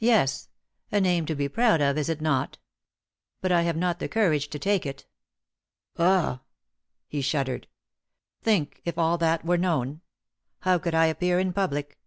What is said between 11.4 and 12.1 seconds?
public?